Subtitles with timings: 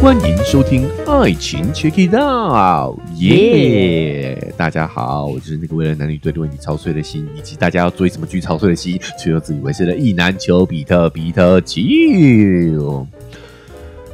[0.00, 4.54] 欢迎收听《爱情 Check It Out》，耶！
[4.56, 13.06] 大家好，我就是那个为了男女对立问题操碎的心，以及大家要追什么剧操碎的心，却又自以为是的意男丘比特比特丘。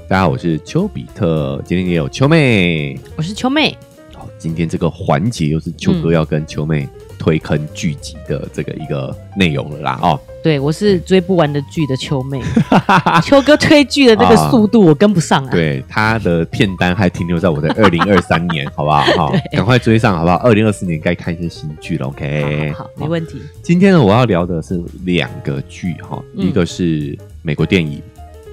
[0.09, 2.98] 大家好，我是丘比特，今天也有秋妹。
[3.16, 3.77] 我是秋妹，
[4.14, 10.18] 好，今天这个环节又是秋哥要跟秋妹推坑剧集的这个一个内容了啦，哦。
[10.45, 12.38] 对我是追不完的剧的秋妹，
[13.24, 15.50] 秋哥推剧的这个速度我跟不上啊。
[15.50, 19.00] 对，他的片单还停留在我的二零二三年，好不好？
[19.17, 20.36] 好， 赶快追上，好不好？
[20.36, 22.70] 二零二四年该看一些新剧了，OK？
[22.76, 23.40] 好，没问题。
[23.62, 28.03] 今天呢，我要聊的是两个剧哈，一个是美国电影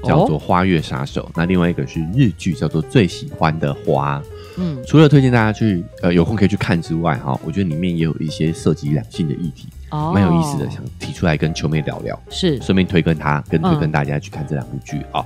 [0.05, 4.17] 叫做《花月杀手》，那另外一个是日剧叫做《最喜欢的花》。
[4.57, 9.67] 嗯，除了推荐大家去呃有空可以去看之外，哈，我觉得里面也有一些涉及两性的议题。
[9.91, 15.25] 蛮有意思的，想提出来跟秋妹聊聊，是顺便推跟他跟推跟大家去看这两部剧啊。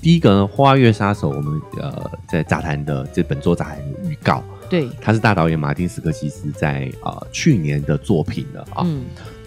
[0.00, 8.86] 第一个呢，《花月杀手》，我们呃在杂谈的这本周杂谈的预告，对，他是大导演马丁斯科西斯在呃去年的作品了啊。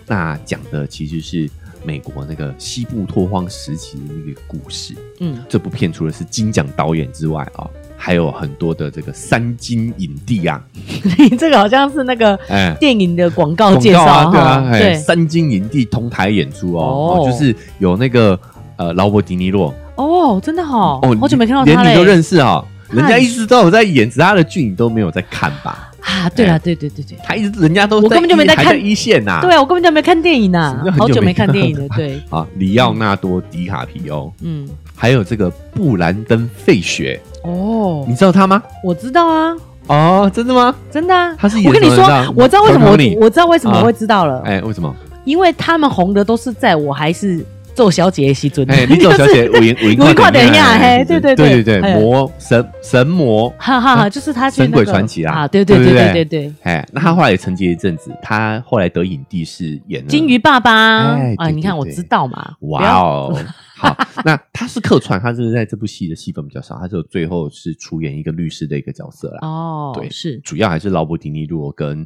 [0.08, 1.50] 那讲的其实是
[1.84, 4.95] 美国那个西部拓荒时期的那个故事。
[5.20, 7.70] 嗯，这部片除了是金奖导演之外啊。
[7.98, 10.62] 还有很多的这个三金影帝啊，
[11.17, 12.39] 你这个好像是那个
[12.80, 18.39] 电影的广告介绍啊，对啊，对，三金影帝同台演出哦，就是有那个
[18.78, 19.73] 呃劳勃迪尼洛。
[19.95, 25.92] 哦，真的好，哦，好久没看到他连你都认识啊，人家一直都有在演，其他的剧你都没有在看吧？
[26.02, 32.22] 啊，对啊，对对对对，他一直人家都我根本就没在看一线呐，对啊，我根本就没看电影呐， 好久没看电影了，对。
[32.30, 37.22] 啊，里奥纳多·迪卡皮欧，嗯，还有这个布兰登·费雪。
[37.44, 38.62] 哦，你知道他吗？
[38.84, 39.56] 我知道啊。
[39.86, 40.76] 哦，真的吗？
[40.92, 41.34] 真的啊。
[41.38, 42.04] 他是我跟你说，
[42.36, 44.42] 我知道为什么我我知道为什么会知道了。
[44.44, 44.94] 哎，为什么？
[45.23, 47.45] 因为他们红的都是在我还是
[47.78, 48.66] 做小姐的时阵。
[48.72, 50.80] 哎，你做小姐，我我我快点呀！
[50.80, 55.47] 嘿，对对对对对，魔神神魔，哈哈哈，就是他神鬼传奇啊！
[55.47, 56.53] 对对对对对对。
[56.64, 61.14] 哎，那他后来也沉寂一阵子，他后来得影帝是演金鱼爸爸。
[61.37, 62.55] 哎，你看我知道嘛？
[62.61, 63.37] 哇哦。
[63.80, 63.95] 好，
[64.26, 69.48] 那他是客串，他是在这部戏的戏份比较少，他就最后是出演一个律师的一个角色啦。
[69.48, 72.04] 哦，对，是主要还是劳勃迪尼洛跟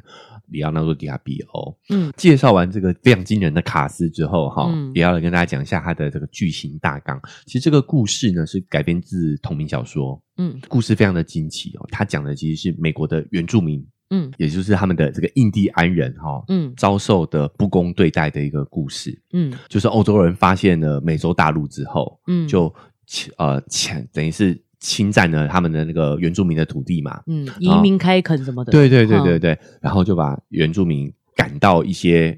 [0.52, 1.78] 里奥纳多·迪亚比欧。
[1.90, 7.20] 嗯，介绍完这个非常惊人的卡斯之后，哈，也要来跟大家讲一下他的这个剧情大纲。
[7.46, 11.88] 其实这个故事呢是改编自同名小说，嗯，故事非常的惊奇哦。
[11.92, 13.84] 他讲的其实是美国的原住民。
[14.14, 22.66] 嗯，也就是他们的这个印第安人哈，嗯，遭受的不公对待的一个故事，嗯，就是欧洲人发现了美洲大陆之后，嗯，就
[23.38, 32.38] 呃抢等于是侵占了他们的那个原住民的土地嘛，嗯，移民开垦什么的，对对对对对，然后就把原住民赶到一些。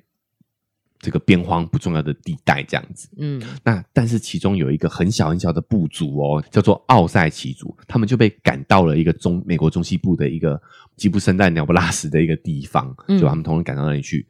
[0.99, 10.57] 这个边荒不重要的地带，这样子，嗯，那但是其中有一个很小很小的部族哦，叫做奥塞奇族，他们就被赶到了一个中美国中西部的一个
[10.95, 14.25] 鸡不生蛋鸟不拉屎的一个地方，就把他们统统赶到那里去，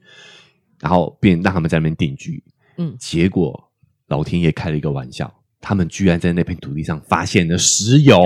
[0.80, 2.44] 然后便让他们在那边定居，
[2.80, 3.70] 嗯，结果
[4.08, 5.32] 老天爷开了一个玩笑，
[5.64, 8.22] 他们居然在那片土地上发现了石油，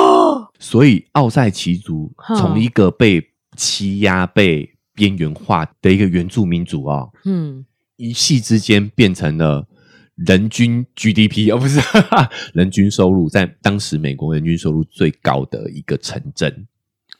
[0.60, 7.66] 所以奥塞奇族从一个被欺压、被边缘化的一个原住民族啊，嗯。
[7.96, 9.66] 一夕之间变成了
[10.16, 11.80] 人均 GDP，而 不是
[12.52, 16.66] 人均收入，在当时美国人均收入最高的一个城镇。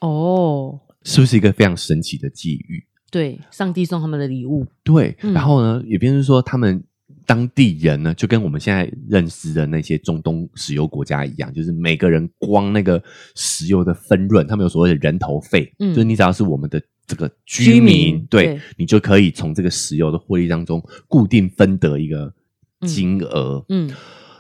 [0.01, 2.85] 哦，是不是一个非常神奇的际遇？
[3.11, 4.67] 对，上帝送他们的礼物。
[4.85, 6.85] 对，然后呢，也变成说，他们
[7.27, 13.03] 当地人呢，就跟我们现在认识的那些中东石油国家一样，就是每个人光那个
[13.35, 16.81] 石油的分润，他们有所谓的人头费，嗯就是你只要是我们的。
[17.09, 22.35] 这个居民，对你就可以从这个石油的获利当中固定分得一个
[22.81, 23.65] 金额。
[23.69, 23.89] 嗯，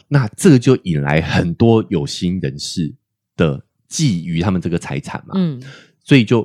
[0.08, 2.92] 那这个就引来很多有心人士
[3.36, 5.34] 的觊觎他们这个财产嘛。
[5.36, 5.62] 嗯，
[6.02, 6.44] 所以就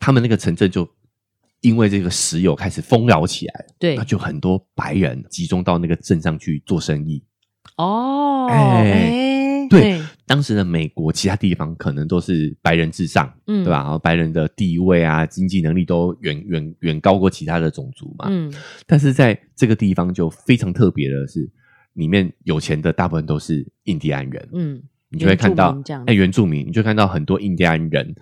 [0.00, 0.88] 他们那个城镇就
[1.60, 3.66] 因为这个石油开始丰饶起来。
[3.78, 7.24] 对，那就很多白人集中到那个镇上去做生意。
[7.76, 9.36] 哦，哎。
[9.68, 13.82] 对，当时的美国其他地方可能都是白人至上，嗯，对吧？
[13.82, 18.50] 然后白人的地位啊、经济能力都远远远高过其他的种族嘛，嗯。
[18.86, 21.46] 但是在这个地方就非常特别的是，
[21.92, 28.14] 里面有钱的大部分都是印第安人，嗯，你就会看到，哎，原住民，你就看到很多印第安人，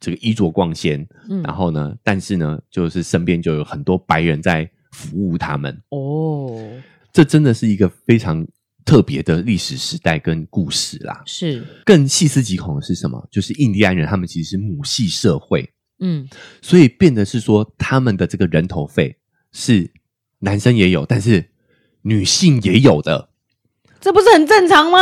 [0.00, 6.60] 这个衣着光鲜，嗯，然后呢，但是呢，就是身边就有很多白人在服务他们，哦，
[7.12, 8.46] 这真的是一个非常。
[8.86, 11.64] 特别的历史时代跟故事啦，是。
[11.86, 13.26] 更细思极恐的是什么？
[13.30, 15.66] 就是印第安人他们其实是母系社会，
[16.00, 16.28] 嗯，
[16.60, 19.16] 所以变得是说他们的这个人头费
[19.52, 19.90] 是
[20.40, 21.48] 男生也有，但是
[22.02, 23.30] 女性也有的，
[24.02, 24.98] 这不是很正常吗？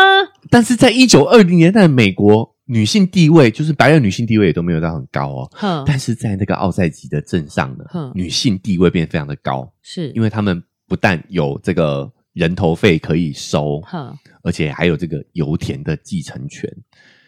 [0.48, 5.84] 但是在一九二零年代美国，女性地位就是白人女性地位也都没有到很高哦。
[5.86, 7.84] 但是在那个奥赛吉的镇上呢，
[8.14, 16.70] 女性地位变得非常的高，是因为他们不但有这个人头费可以收，哼，而且还有这个油田的继承权。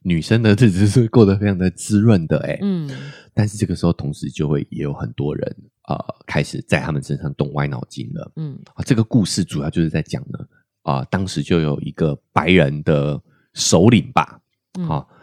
[0.03, 2.91] 女生的日子是过得非常的滋润的，哎，嗯
[3.33, 5.57] 但是这个时候，同时就会也有很多人
[5.89, 5.97] 呃
[6.27, 8.33] 开始在他们身上动歪脑筋了。
[8.37, 10.39] 嗯啊，这个故事主要就是在讲呢，
[10.83, 13.21] 啊、当时就有一个白人的
[13.55, 14.41] 首领吧，
[14.79, 15.14] 嗯好、哎，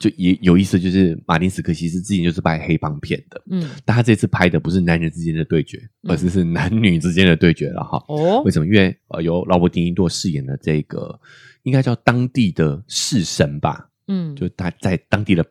[0.00, 6.10] 就也有意思，就是马丁斯科西斯之前就是拍黑帮片的，嗯，但他这次拍的不是男人之间的对决，嗯。
[6.10, 8.02] 而是是男女之间的对决了哈。
[8.08, 8.42] 哦。
[8.42, 8.66] 为，什么？
[8.66, 11.20] 因为呃，由劳勃迪尼多饰演的这个
[11.64, 15.44] 应该叫当地的士神吧，嗯，就他在当地的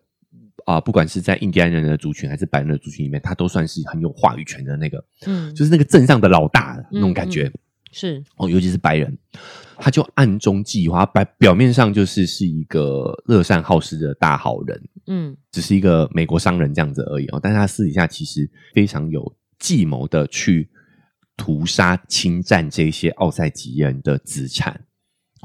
[0.65, 7.51] 啊、不管是在印第安人的族群还是白人的族群里面，他都算是很有话语权的那个，嗯，就是那个镇上的老大那种感觉。
[7.91, 8.23] 是。
[8.35, 9.17] 哦，尤其是白人，
[9.79, 17.39] 他就暗中计划，表表面上就是是一个乐善好施的大好人，嗯只是一个美国商人这样子而已哦。
[17.41, 20.69] 但是他私底下其实非常有计谋的去
[21.37, 24.79] 屠杀、侵占这些奥赛吉人的资产，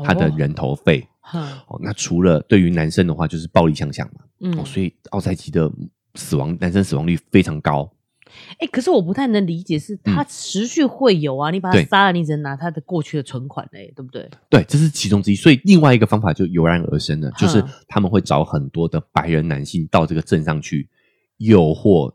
[0.05, 1.07] 他的哦人头费。
[1.21, 4.21] 哼哦，那除了对于男生的话，就是暴力相向嘛。
[4.41, 5.71] 嗯哦，所以奥赛吉的
[6.17, 7.91] 死亡男生死亡率非常高。
[8.59, 14.29] 哎、可是我不太能理解，是他持续会有啊，你把他杀了，你只能拿他的过去的存款嘞，对不对？
[14.49, 15.35] 对，这是其中之一。
[15.35, 20.89] 所以另外一个方法就油然而生了，就是他们会找很多的白人男性到这个镇上去
[21.39, 22.13] 诱惑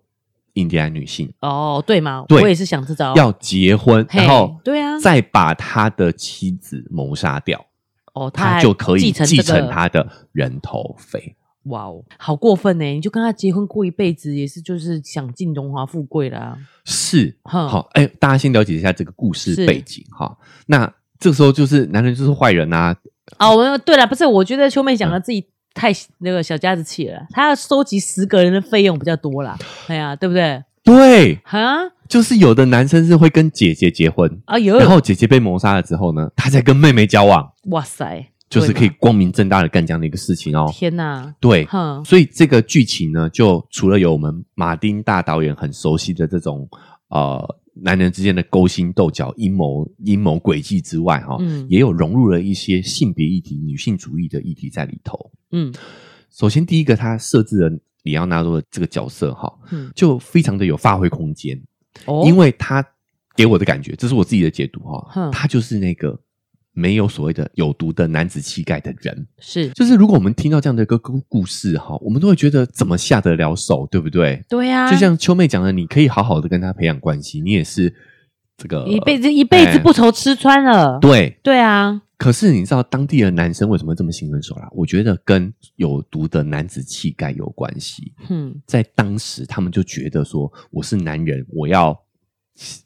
[0.53, 7.65] 印第安女性，哦，对吗，对我也是想这招，要结婚，然后对啊，再把他的妻子谋杀掉，
[8.13, 11.35] 哦，他还就可以继承他的人头费。
[11.69, 12.85] 哇哦，好过分呢！
[12.85, 16.57] 你就跟他结婚过一辈子，也是就是享尽荣华富贵啦。
[16.85, 20.37] 是，好，哎，大家先了解一下这个故事背景哈。
[20.67, 22.95] 那这个时候就是男人就是坏人啊，
[23.39, 29.57] 哦，我对了，不是，我觉得秋妹嗯讲的自己太那个小家子气了，她要收集十个人的费用比较多啦。
[29.87, 30.63] 哎呀，对不对？
[30.83, 40.69] 对，哈就是有的男生是会跟姐姐结婚，啊有，然后姐姐被谋杀了之后呢，他再跟妹妹交往，哇塞，就是可以光明正大的干这样的一个事情哦。
[40.73, 46.67] 天哪，对，哼，所以这个剧情呢，就除了有我们马丁大导演很熟悉的这种
[47.09, 51.65] 呃男人之间的勾心斗角、阴谋阴谋诡计之外，哈、嗯。
[51.69, 55.31] 也有融入了一些性别议题、女性主义的议题在里头。
[55.51, 55.73] 嗯。
[56.31, 61.59] 首先，第一个，他设置了里奥纳多的这个角色，哈，嗯，就非常的有发挥空间，
[62.05, 62.85] 哦，因为他
[63.35, 66.17] 给我的感觉，这是我自己的解读哈哼，他就是那个
[66.79, 69.27] 没有所谓的有毒的男子气概的人。
[69.39, 74.43] 是就是如果我们听到这样的一个故故事哈，我们都会觉得怎么下得了手，对不对？
[74.47, 77.93] 对呀，就像秋妹讲的，你可以好好的跟他培养关系，你也是
[78.57, 80.97] 这个一辈子一辈子哎不愁吃穿了。
[80.99, 81.37] 对。
[81.43, 84.67] 对啊，可是你知道当地的男生为什么这么心狠手辣？
[84.71, 88.13] 我觉得跟有毒的男子气概有关系。
[88.29, 91.97] 嗯在当时，他们就觉得说，我是男人，我要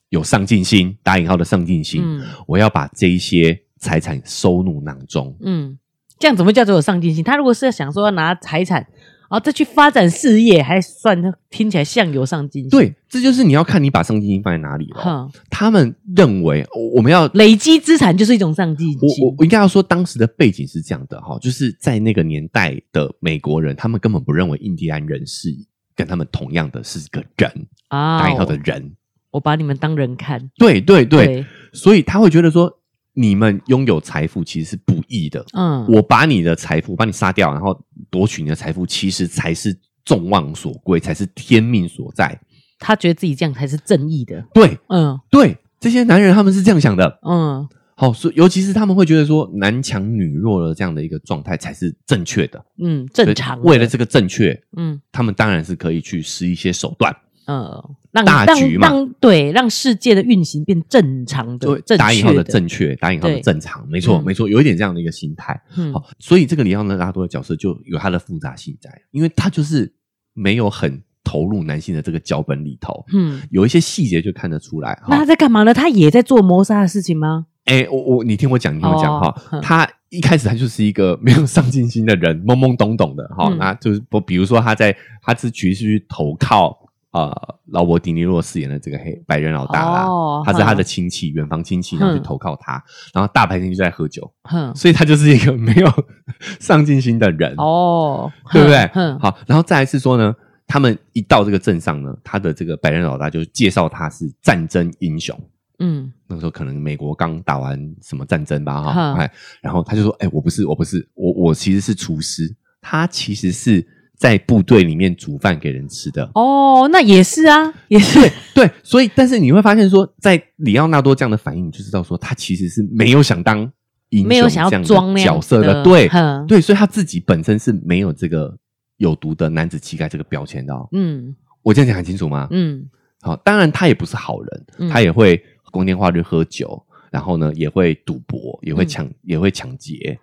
[0.09, 5.35] 有上进心，打引号的上进心，嗯我要把这一些财产收入囊中。
[5.41, 5.77] 嗯，
[6.17, 7.23] 这样怎么叫做有上进心？
[7.23, 15.01] 他如果是想说要拿财产，然后再去发展事业，还算听起来像有上进心。，对，这就是你要看你把上进心放在哪里了。
[15.01, 19.35] 哈，他们认为我我们要累积资产就是一种上进心我。
[19.37, 25.49] 我应该要说，当时的背景是这样的哈，就是在那个年代的美国人，他们根本不认为印第安人是
[25.95, 28.93] 跟他们同样的是个人，啊打引号的人。
[29.31, 30.51] 我把你们当人看。
[30.57, 32.71] 对对对，所以他会觉得说，
[33.13, 35.45] 你们拥有财富其实是不易的。
[35.53, 37.79] 嗯，我把你的财富把你杀掉，然后
[38.09, 42.39] 夺取你的财富，其实才是众望所归，才是天命所在。
[42.79, 44.45] 他觉得自己这样才是正义的。
[44.53, 47.19] 对嗯对，这些男人他们是这样想的。
[47.21, 53.61] 嗯好，所以尤其是他们会觉得说男强女弱的这样的一个状态才是正确的，嗯，正常。
[53.61, 62.43] 为了这个正确，嗯他们当然是可以去施一些手段，呃，让大局嘛让对让世界的运行变正常就的、正打引号的。
[62.43, 65.59] 正确，打引号的正常，没错、嗯没错，有一点这样的一个心态。
[65.75, 69.93] 嗯好，所以这个里奥纳多的角色就有他的复杂性在，因为他就是
[70.33, 75.01] 没有很投入男性的这个脚本里头，嗯，有一些细节就看得出来。
[75.07, 75.73] 那他，在干嘛呢？
[75.73, 77.47] 他也在做谋杀的事情吗？
[77.65, 86.77] 哎，我我你听我讲，你听我讲哦哈，嗯他一开始他就是一个没有上进心的人，懵懵懂懂的哈，嗯那就是不，比如说他在他是去去投靠
[87.13, 87.31] 呃
[87.67, 95.89] 劳勃迪尼洛饰演的这个黑白人老大啦，哦他是他的哼亲戚，远房亲戚，然后去嗯投靠他，然后大白天就在喝酒，哼，所以他就是一个没有
[96.59, 98.85] 上进心的人，哦，对不对？
[98.87, 100.35] 哼，好，然后再来是说呢，
[100.67, 105.39] 他们一到这个镇上呢，他的这个白人老大就介绍他是战争英雄，
[105.79, 106.11] 嗯。
[106.27, 112.51] 那个时候可能美国刚打完什么战争吧，哈，哈哎，然后他就说，哎，我不是，我不是，我我其实是厨师，
[112.81, 113.85] 他其实是
[114.23, 116.31] 在部队里面煮饭给人吃的。
[116.33, 118.21] 哦，那也是啊，也是。
[118.55, 123.69] 对，所以但是你会发现说，在里奥纳多这样的反应，你就知道说他其实是没有想当
[124.11, 125.83] 英雄没有想要这样的装角色的。
[125.83, 126.09] 对
[126.47, 128.57] 对，所以他自己本身是没有这个
[128.95, 130.87] 有毒的男子气概这个标签的哦。
[130.93, 131.35] 嗯。
[131.61, 132.47] 我这样讲很清楚吗？
[132.51, 132.85] 嗯。
[133.19, 134.89] 好，当然他也不是好人，嗯。
[134.89, 138.87] 他也会光天化日喝酒，然后呢也会赌博，也会嗯。
[138.87, 140.19] 抢，也会抢劫，嗯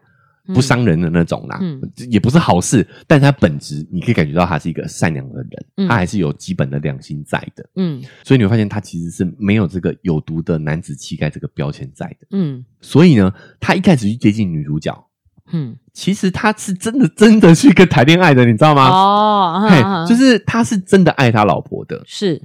[0.46, 1.80] 不伤人的那种啦，嗯
[2.10, 2.86] 也不是好事。
[3.06, 7.64] 但是他本质你可以感觉到他是一个善良的人，嗯他还是有基本的良心在的。
[7.76, 12.26] 嗯所以你会发现他其实是没有这个有毒的男子气概这个标签在的。
[12.30, 15.06] 嗯所以呢，他一开始去接近女主角，
[15.52, 18.88] 嗯，其实他是真的真的去跟谈恋爱的，你知道吗？
[18.88, 22.40] 哦，嘿就是他是真的爱他老婆的，是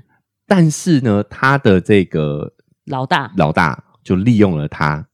[0.48, 2.54] 但是呢，他的这个
[2.86, 5.08] 老大，老大就利用了他，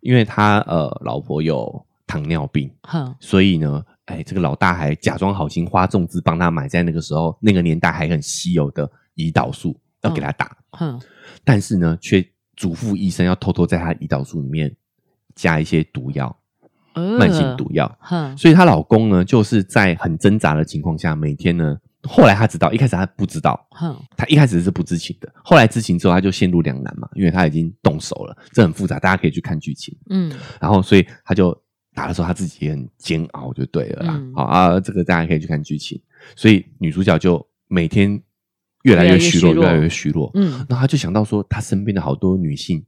[0.00, 3.14] 因为他呃老婆有糖尿病，哼。
[3.18, 11.00] 所以呢，哎，这个老大还假装好心花重资帮他买，在那个时候那个年代还很稀有的胰岛素要给他打，哼。
[11.42, 12.22] 但是呢，却
[12.54, 14.74] 嘱咐医生要偷偷在他胰岛素里面
[15.34, 16.36] 加一些毒药，
[16.92, 17.18] 呃。
[17.18, 17.96] 慢性毒药。
[18.00, 18.36] 哼。
[18.36, 23.96] 所以她老公呢，就是在很挣扎的情况下，每天呢，后来他知道，一开始他不知道，哼。
[24.16, 29.96] 他一开始是不知情的，后来知情之后，他就陷入两难嘛，因为他已经动手了，这很复杂，大家可以去看剧情。
[30.10, 30.32] 嗯。
[30.60, 31.56] 然后，所以他就
[31.94, 34.14] 打的时候，他自己也很煎熬，就对了啦。
[34.16, 36.00] 嗯好啊，这个大家可以去看剧情。
[36.36, 38.22] 所以女主角就每天
[38.84, 40.30] 越来越虚弱，越越来越虚弱。
[40.34, 42.84] 嗯，然后他就想到说，她身边的好多女性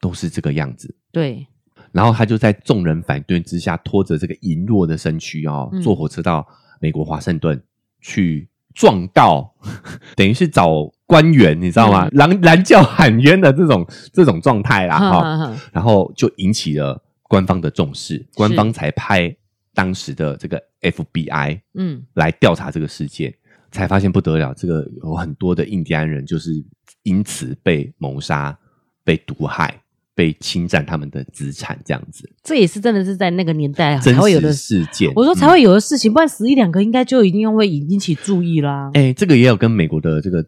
[0.00, 0.94] 都是这个样子。
[1.10, 1.46] 对，
[1.92, 6.46] 然后她就在众人反对之下，拖着这个羸弱的身躯哦，嗯坐火车到
[6.80, 7.62] 美国华盛顿
[8.00, 9.54] 去状告，
[10.16, 12.06] 等于是找官员，你知道吗？
[12.08, 19.34] 嗯拦拦叫喊冤的这种这种状态啦，哈、然后就引起了官方的重视，官方才派
[19.72, 23.34] 当时的这个 FBI 嗯来调查这个事件，
[23.70, 26.62] 才发现不得了，这个有很多的印第安人就是
[27.04, 28.54] 因此被谋杀、
[29.02, 29.80] 被毒害、
[30.14, 34.52] 被侵占他们的资产，这样子这也是真的是在那个年代才会有的。
[34.52, 35.10] 事件。
[35.16, 38.90] 我说才嗯会有的事情，不然死一两个应该就一定会引引起注意啦。
[38.92, 40.44] 哎、这个也有跟美国的这个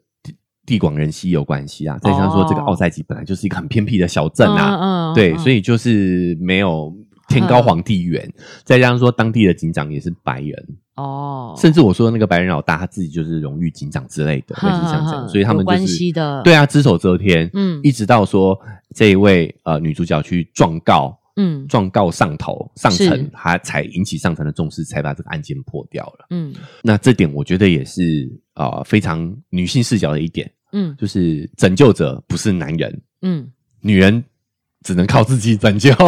[0.64, 1.98] 地地广人稀有关系啊。
[2.02, 2.64] 再加上说，这个哦。
[2.66, 5.38] 奥赛吉本来就是一个很偏僻的小镇啊，对，嗯。
[5.38, 6.94] 所以就是没有
[7.28, 8.28] 天高皇帝远，
[8.64, 16.42] 再加上说当地的警长也是白人，哦，甚至我说的那个白人老大他自己就是荣誉警长之类的，类似像这样，哼所以他们就是关系的。
[16.42, 17.80] 对啊，只手遮天，嗯。
[17.82, 18.58] 一直到说
[18.94, 21.18] 这一位呃女主角去状告。
[21.36, 26.26] 嗯状告上头上是层，他才引起上层的重视，才把这个案件破掉了。
[26.30, 33.50] 嗯那这点我觉得也是啊、呃非常女性视角的一点，嗯就是拯救者不是男人，嗯
[33.80, 34.22] 女人
[34.82, 35.92] 只能靠自己拯救。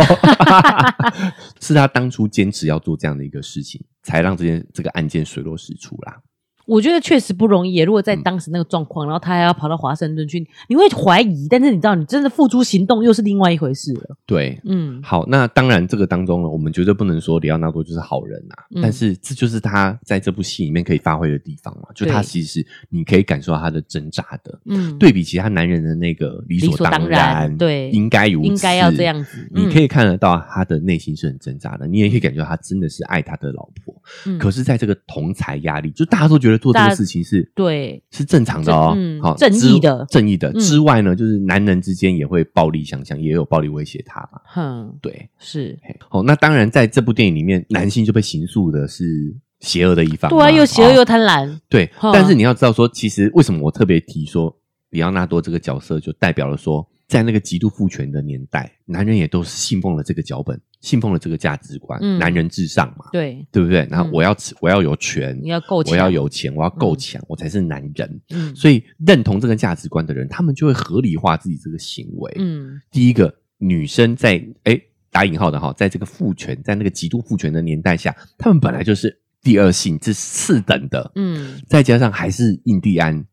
[1.60, 6.20] 是他当初坚持要做这样的一个事情，才让这件这个案件水落石出啦。
[6.66, 7.78] 我觉得确实不容易。
[7.78, 8.22] 如果在嗯。
[8.26, 14.16] 当时那个状况，然后他还要跑到华盛顿去，你会怀疑，但是你知道，你真的付诸行动又是另外一回事了。
[14.26, 15.00] 对，嗯。
[15.02, 18.82] 好，那当然这个当中呢，我们绝对不能说里奥纳多就是好人呐、嗯。
[18.82, 24.58] 但是这就是他在这部戏里面可以发挥的地方嘛，就他其实你可以感受到他的挣扎的。
[24.64, 27.90] 嗯，对比其他男人的那个理理所当当然对。
[27.90, 29.62] 应该如此，应该要这样子嗯。
[29.62, 33.94] 你可以看得到他的内心是很挣扎的，你也可以感觉到他真的是爱他的老婆。
[34.26, 34.36] 嗯。
[34.36, 40.06] 可是，在这个同才压力，就大家都觉得做这个事情是对，是正常的哦，嗯好正义的。
[40.08, 40.60] 正义的嗯。
[40.60, 44.40] 之外呢，就是男人之间也会暴力相向，也有暴力威胁他嘛。
[44.44, 54.54] 哼，对，是，好哦，那当然，在这部电影里面，男性就被刑诉的是邪恶的一方，对啊，又邪恶哦又贪婪，对，哈但是你要知道说，其实为什么我特别提说
[54.90, 63.86] 里奥纳多这个角色，就代表了说，在那个极度父权的年代，男人也都是信奉了这个脚本，信奉了这个价值观，嗯男人至上嘛，对，对不对？
[63.88, 68.20] 然后嗯我要吃，我要有权，你要够，我要有钱，我要够强，我才是男人。
[68.30, 72.32] 嗯所以认同这个价值观的人，他们就会合理化自己这个行为。
[72.38, 74.80] 嗯第一个，女生在哎
[75.12, 81.12] 打引号的哈，在这个父权，在那个极度父权的年代下，他们本来就是第二性，是次等的。
[81.14, 83.24] 嗯再加上还是印第安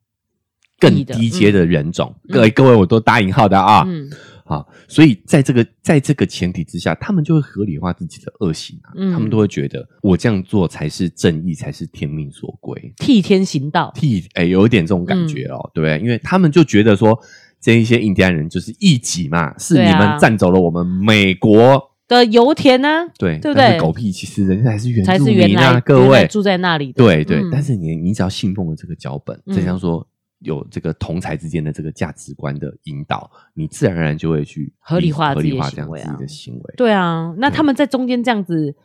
[0.89, 2.33] 更低阶的人种，嗯。
[2.33, 4.09] 各位各位我都打引号的啊，嗯。
[4.45, 9.13] 好，所以在这个在这个前提之下，他们就会合理化自己的恶行啊，嗯。
[9.13, 15.55] 他们都会觉得我这样做才是正义，才是天命所归，替天行道，替哎有一点这种感觉嗯。
[15.55, 15.99] 哦，对不对？
[15.99, 17.17] 因为他们就觉得说
[17.61, 21.91] 这一些印第安人就是异己嘛，是你们占走了我们美国。
[22.05, 23.79] 的油田呢，对，对不对？
[23.79, 26.27] 狗屁，其实人家还是原住民啊，各位。
[26.27, 27.49] 住在那里的，对对，嗯。
[27.49, 29.55] 但是你你只要信奉了这个脚本，嗯。
[29.55, 30.05] 再加上说
[30.43, 36.73] 有这个同才之间的这个价值观的引导，你自然而然就会去合理化合理化这样自己的行为。
[36.77, 38.75] 对啊，那他们在中间这样子，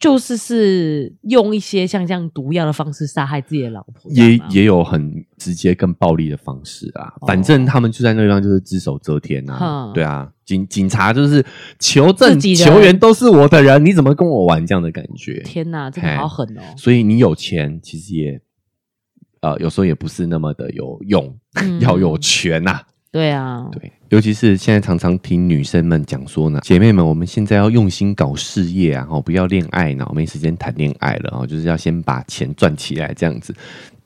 [0.00, 7.12] 就是是用一些像这样毒药的方式杀害自己的老婆，也也有很直接、更暴力的方式啊。
[7.20, 9.92] 哦反正他们就在那地方就是只手遮天啊哼。
[9.92, 11.44] 对啊，警警察就是
[11.78, 15.42] 求证球员都是我的人，你怎么跟我玩这样的感觉？
[15.44, 16.62] 天哪，真的好狠哦！
[16.78, 18.40] 所以你有钱，其实也
[19.44, 21.80] 呃有时候也不是那么的有用，嗯。
[21.80, 22.80] 要有权呐、
[23.12, 33.54] 对啊，对，尤其是现在常常听女生们讲说呢，姐妹们，我们现在要用心搞事业啊，哦，不要恋爱脑，没时间谈恋爱了，哦，就是要先把钱赚起来这样子。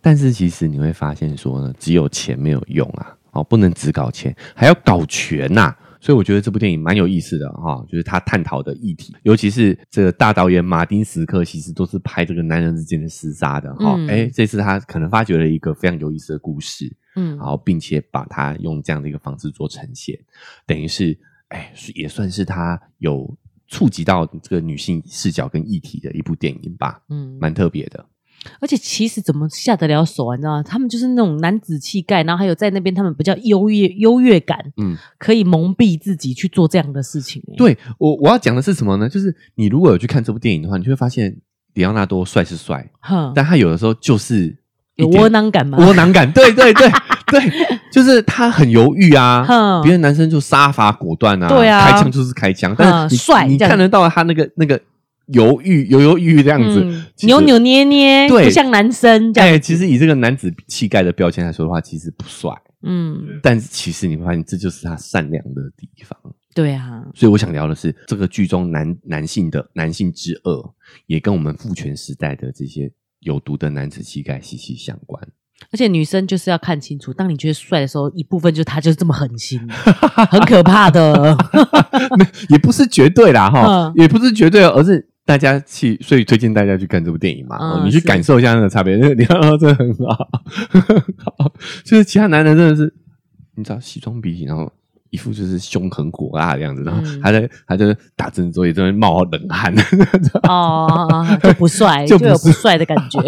[0.00, 13.95] 但是其实你会发现说呢，只有钱没有用啊，哦，不能只搞钱，还要搞权呐、所以我觉得这部电影蛮有意思的哈、就是他探讨的议题，尤其是这个大导演马丁·斯科，其实都是拍这个男人之间的厮杀的哈。
[14.09, 20.19] 哎、嗯这次他可能发掘了一个非常有意思的故事，嗯然，后并且把它用这样的一个方式做呈现，
[20.67, 23.37] 等于是，哎，也算是他有
[23.67, 28.07] 触及到这个女性视角跟议题的一部电影吧，嗯，蛮特别的。
[28.61, 30.37] 而且其实怎么下得了手啊？
[30.37, 30.62] 你知道吗？
[30.62, 37.57] 他们就是那种男子气概，然后还有在那边他们比较优越优越感，嗯，可以蒙蔽自己去做这样的事情、欸。
[37.57, 39.09] 对我我要讲的是什么呢？
[39.09, 41.37] 就是你如果有去看这部电影的话，你就会发现
[41.75, 42.88] 里奥纳多帅是帅，
[43.35, 44.57] 但他有的时候就是
[44.97, 45.78] 有窝囊感嘛？
[45.78, 46.90] 窝囊感，对对对
[47.26, 47.40] 对，
[47.92, 54.80] 就是他很犹豫啊哼，别的男生就杀伐果断啊，对啊开枪就是开枪，但是你你帅这样看得到他那个那个
[55.29, 59.51] 犹豫犹犹豫豫这样子，嗯扭扭捏捏，对不像男生这样。
[59.51, 62.51] 哎，其实以这个男子气概的标签来说的话，其实不帅，
[62.83, 66.19] 嗯，但是其实你会发现这就是他善良的地方。
[66.55, 70.75] 对啊，所以我想聊的是这个剧中男男性的男性之恶，
[71.07, 75.23] 也跟我们父权时代的这些有毒的男子气概息息相关。
[75.71, 79.61] 而且女生就是要看清楚，当你觉得帅的时候，一部分就是他就是这么狠心，
[80.31, 81.37] 很可怕的。
[82.49, 88.97] 也不是绝对啦，哈嗯，也不是绝对，而是大家去，所以推荐大家去看这部电影嘛，嗯哦你去感受一下那个差别。
[88.97, 90.27] 那 个你看到真的很好，
[90.71, 90.81] 很
[91.19, 91.53] 好，
[91.85, 92.91] 就是其他男人真的是，
[93.55, 94.73] 你知道西装笔挺，然后
[95.11, 99.75] 一副就是凶狠火辣的样子，然后嗯还在还在打针的时候也在冒冷汗。
[100.45, 103.21] 哦，就不帅， 就不是就有不帅的感觉。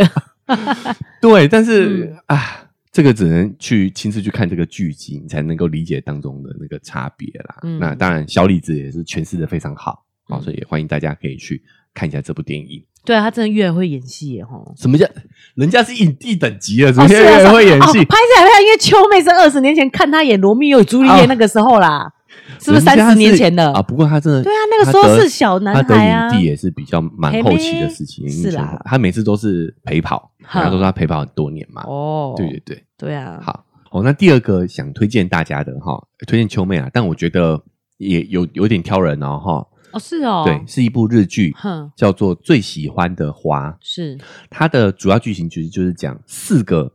[1.21, 7.59] 对，但是、嗯啊，这个只能去亲自去看这个剧集，你才能够理解当中的那个差别啦。
[7.63, 10.03] 嗯那当然，小李子也是诠释的非常好
[10.43, 11.61] 所以也欢迎大家可以去
[11.95, 12.85] 看一下这部电影。
[13.03, 14.75] 对啊，他真的越来越会演戏耶，吼。
[14.77, 15.07] 什么叫
[15.55, 17.99] 人家是影帝等级了，怎哦，么现在是啊，是啊会演戏？
[17.99, 22.13] 哦拍起来拍，因为秋妹是二十年前看他演《罗密欧与朱丽叶哦》那个时候啦，
[22.61, 23.81] 是不是三十年前的啊？
[23.81, 31.83] 不过他真的对啊那个时候是小男他得孩啊影帝也是比较蛮后期的事情，是啦他每次都是陪跑，哼人家都说他陪跑很多年嘛。
[31.87, 35.99] 哦，对对对，对啊，好，哦，那第二个想推荐大家的哈，
[36.29, 37.59] 推荐秋妹啊，但我觉得
[37.97, 39.67] 也有有点挑人哦哈。
[39.93, 41.55] 哦是哦，对，，是一部日剧，
[41.97, 43.71] 叫做《最喜欢的花》。
[43.81, 46.93] 是，它的主要剧情其实就是讲四个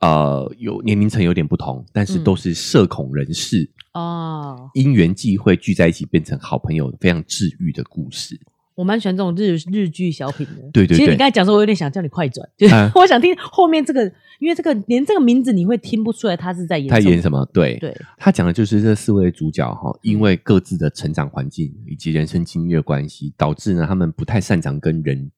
[0.00, 2.24] 呃有年龄层有点不同，但是嗯。
[2.24, 8.40] 都是社恐人士，哦，因缘际会聚在一起变成好朋友，非常治愈的故事。
[8.74, 10.62] 我蛮喜欢这种日日剧小品的。
[10.72, 10.96] 对对对。
[10.96, 12.90] 其实你刚才讲说，我有点想叫你快转，就是啊。
[12.96, 14.10] 我想听后面这个，
[14.42, 17.48] 因为这个连这个名字你会听不出来他是在演他演什么？
[17.52, 25.30] 对，对，他讲的就是这四位主角哈，因嗯为各自的成长环境以及人生经历的关系，导致呢他们不太擅长跟人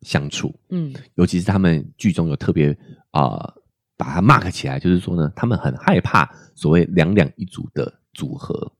[0.00, 0.54] 相处。
[0.70, 2.70] 嗯尤其是他们剧中有特别
[3.10, 3.54] 啊、呃
[3.98, 8.72] 把他 mark 起来，就是说呢，他们很害怕所谓两两一组的组合。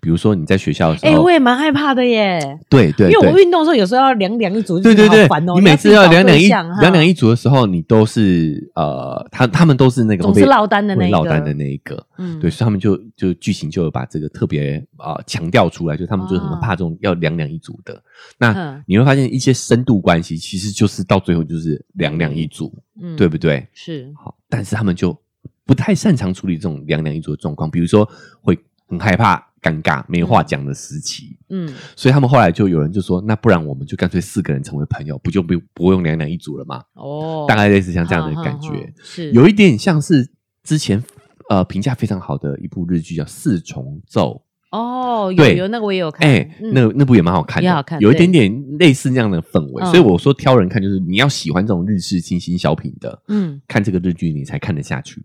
[0.00, 3.42] 比如说你在学校的时哎、候，我也蛮害怕的耶，对对因为我对。
[3.42, 5.54] 运动的时候有时候要两两一组，对对对烦哦。
[5.54, 18.02] 你每次要两两一两两一，组的时候，你都是呃，他他们都是那个总是落单的那落单的那一个，嗯对，所以他们就就剧情就有把这个特别啊强调出来，就他们就很怕这种要两两一组的。
[18.38, 23.66] 那嗯你会发现一些深度关系，其实就是到最后就是两两一组，嗯对不对？
[23.72, 25.16] 是，好，但是他们就
[25.64, 28.08] 不太擅长处理这种两两一组的状况，比如说
[28.40, 28.58] 会
[28.88, 31.72] 很害怕尴尬没话讲的时期，嗯。
[31.96, 36.80] 所以他们后来就有人就说，那不然我们就干脆四个人成为朋友，不就不不用两两一组了吗？
[36.94, 38.92] 哦，大概类似像这样的感觉。
[39.02, 39.32] 是。
[39.32, 40.30] 有一点像是
[40.62, 41.02] 之前
[41.48, 44.42] 呃评价非常好的一部日剧叫《四重奏》。
[44.76, 45.56] 哦，有对。
[45.56, 46.72] 有那个我也有看，哎、嗯。
[46.72, 49.82] 那那部也蛮好看的，也好看有一点点类似那样的氛围。
[49.82, 55.24] 嗯所以我说挑人看，就是你要喜欢这种日式清新小品的，嗯，看这个日剧你才看得下去。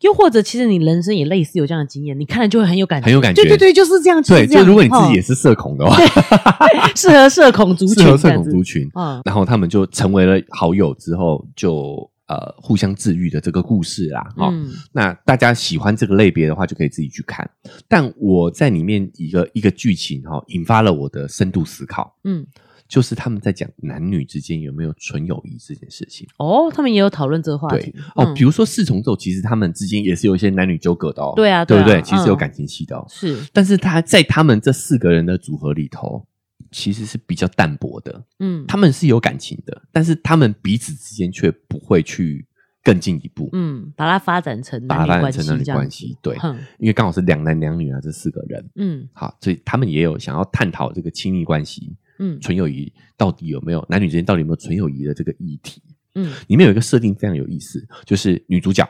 [0.00, 3.42] 又或者其实你人生也类似有这样的经验，你看了就会很有感觉，很有感觉。
[3.42, 5.96] 对对对，就是这样，对，是这样就如果你自己哦也是社恐的话，
[6.94, 9.20] 适合社恐族群，适合社恐族群，嗯。
[9.24, 14.26] 然后他们就成为了好友之后，就呃互相治愈的这个故事啦。
[14.36, 14.70] 哦，嗯。
[14.92, 17.48] 那大家喜欢这个类别的话，就可以自己去看。
[17.88, 22.46] 但我在里面一个一个剧情哈、哦，引发了我的深度思考，嗯，
[22.88, 26.26] 就是他们在讲男女之间有没有纯友谊这件事情。
[26.38, 31.32] 哦，他们也有讨论这个话对题哦，嗯比如说四重奏，其实他们之间也是有一些男女纠葛的哦。
[31.36, 32.00] 对啊对不对？
[32.02, 33.04] 其实有嗯感情戏的哦。
[33.08, 36.26] 是但是他在他们这四个人的组合里头，
[36.70, 38.24] 其实是比较淡薄的。
[38.38, 42.46] 嗯他们是有感情的，但是他们彼此之间却不会去
[42.84, 46.16] 更进一步，嗯，把它发展成把它发男女关展成男女系这样关系。
[46.22, 55.82] 对，哼因为刚好是两男两女啊，这四个人，嗯好，所以他们也有想要探讨这个亲密关系、嗯纯友谊到底有没有男女之间到底有没有纯友谊的这个议题。
[56.14, 58.88] 嗯里面有一个设定非常有意思，就是女主角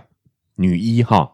[0.55, 1.29] 女一哈，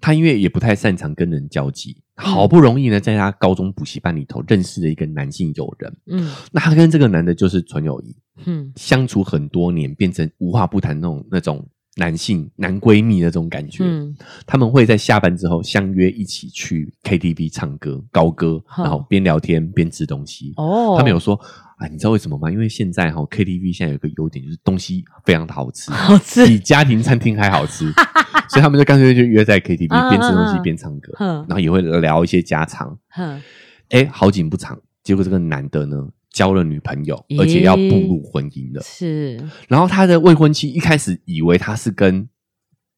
[0.00, 5.94] 她因为也不太擅长跟人交际，好不容易呢，在她高中补习班里头认识了一个男性友人。
[6.06, 13.84] 嗯那她跟这个男的就是纯友谊，嗯相处很多年，变成无话不谈那种那种男性男闺蜜那种感觉。
[13.84, 14.14] 嗯
[14.46, 20.52] 他们会在下班之后相约一起去 KTV 唱歌、高歌，然后边聊天边吃东西。
[20.56, 21.34] 哦，他们有说
[21.78, 22.50] 啊，你知道为什么吗？
[22.50, 27.90] 因为现在哈、KTV 现在有一个优点，就是东西非常的好吃，好吃比家庭餐厅还好吃，
[28.50, 32.96] 所以他们就干脆就约在 KTV 啊边吃东西边唱歌，哼然后也会聊一些家常。
[33.10, 33.40] 哼
[33.90, 38.82] 哎，好景不长，结果这个男的呢交了女朋友，而且要步入婚姻了。
[38.82, 39.36] 是。
[39.68, 42.28] 然后他的未婚妻一开始以为他是跟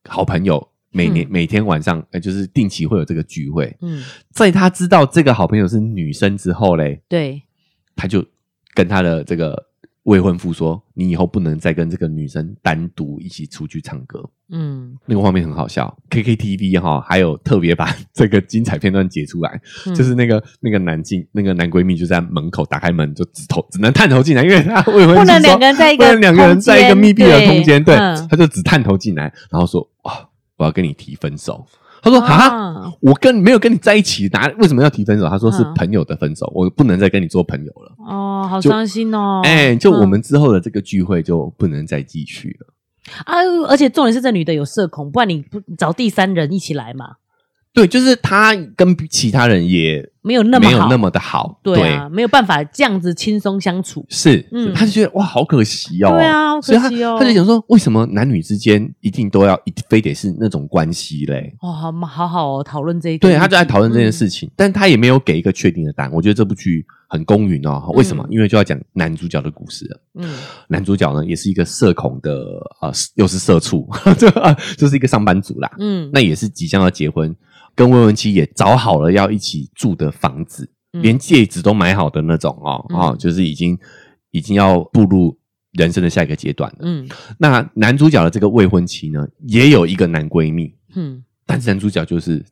[0.09, 1.29] 好朋友每年、嗯。
[1.31, 4.03] 每天晚上呃就是定期会有这个聚会，嗯。
[4.31, 7.43] 在他知道这个好朋友是女生之后嘞，对。
[7.95, 8.25] 他就
[8.73, 9.66] 跟他的这个
[10.07, 14.25] 未婚夫说：“你以后不能再跟这个女生单独一起出去唱歌。
[14.51, 31.67] 嗯”那个画面很好笑，KKTV 哈还有特别把 这个精彩片段截出来，嗯就是那个那个男进那个男闺蜜就在门口打开门就只头只能探头进来，因为他未婚夫不能两个人在一个不能两个人在一个密闭的空间，对，对嗯他就只探头进来，然后说：“哇，我要跟你提分手。”
[32.03, 35.29] 他说：“啊。”啊我跟没有跟你在一起，哪为什么要提分手？
[35.29, 37.93] 他说是嗯朋友的分手，我不能再跟你做朋友了。
[37.99, 42.73] 哦，好伤心哦，哎、就嗯我们之后的这个聚会就不能再继续了。
[43.25, 43.37] 啊，
[43.69, 47.17] 而且重点是这女的有社恐，不然你不找第三人一起来嘛，
[47.77, 54.03] 对，就是他跟其他人也没有那么，没有那么的好，对啊，没有办法这样子轻松相处。
[54.09, 56.09] 是，嗯他就觉得哇，好可惜哦。
[56.11, 61.55] 对啊好可所以他惜哦他就想说，为什么男女之间一定都要一非得是那种关系嘞？
[61.61, 66.13] 哦，好嘛，好好哦，讨论这一个对，他就在讨论这件事嗯情，但他也没有给一个确定的答案。
[66.15, 67.91] 我觉得这部剧很公允哦。
[67.95, 68.25] 为什么？
[68.27, 70.01] 嗯因为就要讲男主角的故事了。
[70.15, 70.35] 嗯。
[70.69, 72.33] 男主角呢，也是一个社恐的
[72.81, 73.87] 呃，又是社畜，
[74.17, 75.71] 就啊就是一个上班族啦。
[75.79, 77.35] 嗯那也是即将要结婚，
[77.77, 81.03] 跟未婚妻也找好了要一起住的房子，嗯。
[81.03, 82.99] 连戒指都买好的那种哦、嗯。
[82.99, 83.79] 哦，就是已经
[84.33, 85.39] 已经要步入
[85.73, 86.79] 人生的下一个阶段了。
[86.81, 87.07] 嗯。
[87.39, 92.45] 那男主角的这个未婚妻呢，也有一个男闺蜜，嗯，但是男主角就是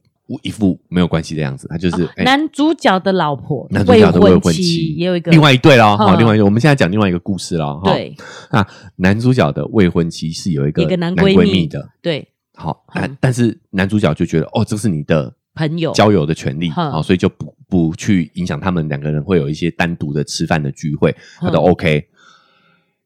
[0.42, 7.92] 一副没有关系的样子，他就是、男主角的老婆，男主角的未婚婚妻也有一个另外一对咯，哈、嗯另外一对，我们现在讲另外一个故事了哈。
[7.92, 8.14] 对。
[8.50, 13.00] 那男主角的未婚妻是有一个一个男闺闺蜜的，对好，嗯。
[13.00, 15.92] 但但是男主角就觉得哦，这是你的朋友。
[15.92, 22.08] 交友的权利，嗯好，所以就不不去影响他们两个人会有一些单独的吃饭的聚会，他都嗯 OK。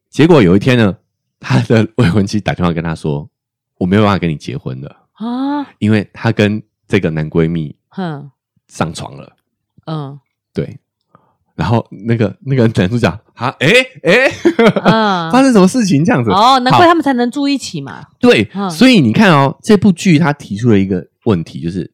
[0.09, 0.97] 结果有一天呢，
[1.39, 3.29] 他的未婚妻打电话跟他说
[3.77, 8.31] ：“我没有办法跟你结婚了，啊，因为她跟这个男闺蜜哼。
[8.67, 9.35] 上床了。
[9.85, 10.19] 嗯”
[10.53, 10.79] 对，
[11.59, 13.67] 然后那个那个男主角啊，哎
[14.03, 14.31] 哎，
[14.85, 16.31] 嗯 发生什么事情这样子？
[16.31, 18.01] 哦，难怪他们才能住一起嘛。
[18.17, 21.91] 对，嗯所以你看哦，这部剧他提出了一个问题，就是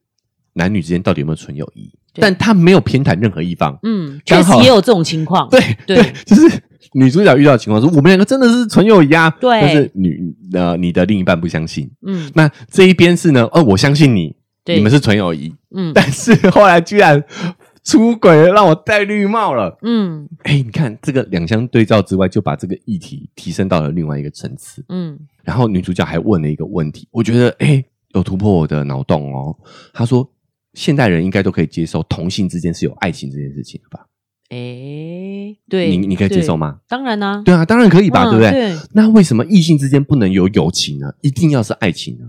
[0.52, 1.90] 男女之间到底有没有纯友谊？
[2.18, 3.76] 但他没有偏袒任何一方。
[3.82, 5.48] 嗯，确实也有这种情况。
[5.50, 6.48] 对对就是
[6.92, 9.28] 女主角遇到的情况是，我们两个真的是纯友谊啊。
[9.40, 10.18] 对但是女
[10.54, 11.90] 呃你的另一半不相信。
[12.06, 17.22] 嗯，那这一边是呢，哦，我相信你，对你们是纯友谊，嗯但是后来居然
[17.86, 19.78] 出轨了，让我戴绿帽了。
[19.82, 24.84] 嗯哎，你看这个两相对照之外，就把这个议题提升到了另外一个层次。
[24.88, 27.82] 嗯然后女主角还问了一个问题，我觉得哎，
[28.14, 29.56] 有突破我的脑洞哦。
[29.94, 30.28] 她说，
[30.74, 34.04] 现代人应该都可以接受同性之间是有爱情这件事情的吧？
[34.48, 36.56] 哎，对，你你可以接受？
[36.56, 36.78] 吗？
[36.88, 38.50] 当然啦，对啊，当然可以吧，嗯对不对？
[38.50, 41.12] 对那为什么异性之间不能有友情呢？
[41.20, 42.26] 一定要是爱情呢？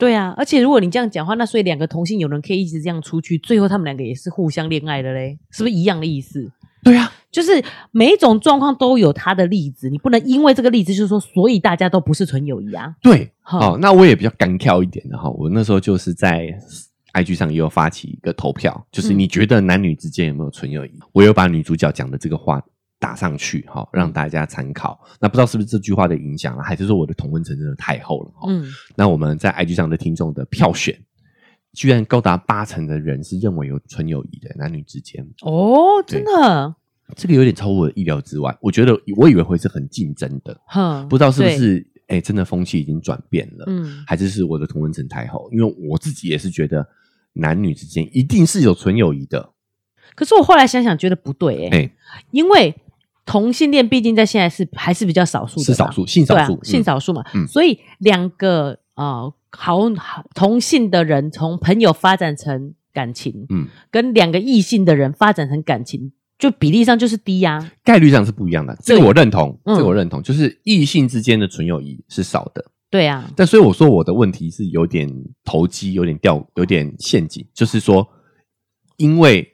[0.00, 6.50] 对啊，而且如果你这样讲话，那所以两个同性有人可以一直这样出去，最后他们两个也是互相恋爱的嘞，是不是一样的意思？
[6.82, 12.96] 对啊，就是每一种状况都有它的例子，你不能因为这个例子就是说，所以大家都不是纯友谊啊。
[13.02, 15.28] 对，好好、那我也比较干跳一点的哈。
[15.28, 16.48] 我那时候就是在
[17.12, 20.92] IG 上也有发起一个投票，就是嗯你觉得男女之间有没有纯友谊？
[21.12, 22.62] 我有把女主角讲的这个话
[23.00, 25.00] 打上去哈，让大家参考。
[25.18, 28.46] 那不知道是不是这句话的影响啊，还是说我的同温层真的太厚了哈？
[28.48, 30.96] 嗯，那我们在 IG 上的听众的票选，
[31.72, 36.76] 居然高达八成的人是认为有纯友谊的男女之间哦，真的，
[37.16, 38.54] 这个有点超乎我的意料之外。
[38.60, 45.48] 我觉得我以为会是很竞争的，哈，不知道是不是哎，真的风气已经转变了，嗯，还是是我的同温层太厚？
[45.52, 46.86] 因为我自己也是觉得
[47.32, 49.50] 男女之间一定是有纯友谊的。
[50.14, 51.90] 可是我后来想想，觉得不对哎，
[52.32, 52.74] 因为
[53.26, 68.76] 同性恋毕竟在现在是还是比较少数的，是少数性少数性少数嘛，所以两个啊好好同性的人从朋友发展成感情，嗯，跟两个异性的人发展成感情，就比例上就是低呀，概率上是不一样的。
[68.82, 73.30] 这个我认同，这个我认同，就是异性之间的纯友谊是少的，对啊。
[73.36, 75.08] 但所以我说我的问题是有点
[75.44, 78.08] 投机，有点掉，有点陷阱，就是说
[78.96, 79.46] 因为。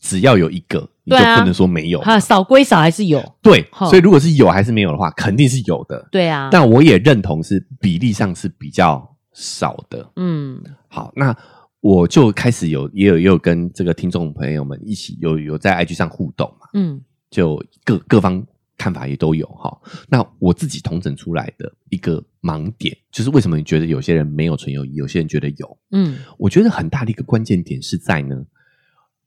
[0.00, 2.00] 只要有一个，你就不能说没有。
[2.00, 3.22] 哈，少归少还是有。
[3.42, 6.08] 对，所以如果是有还是没有的话，肯定是有的。
[6.10, 10.10] 对啊，但我也认同是比例上是比较少的。
[10.16, 11.36] 嗯，好，那
[11.80, 16.68] 我就开始有也有也有跟这个听众朋友们一起有有在 IG 上互动嘛。
[16.72, 18.42] 嗯，就各各方
[18.78, 19.78] 看法也都有哈。
[20.08, 25.78] 那我自己统整出来的一个盲点，就是为什么你觉得有些人没有纯友谊，有些人觉得有？
[25.90, 28.42] 嗯，我觉得很大的一个关键点是在呢。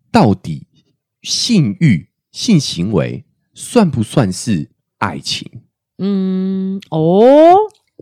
[0.09, 0.65] 到底
[1.27, 5.45] 性欲、性行为算不算是爱情？
[5.97, 7.53] 嗯，哦，